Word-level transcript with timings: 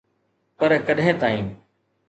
پر، 0.59 0.71
ڪڏهن 0.87 1.15
تائين؟ 1.21 1.47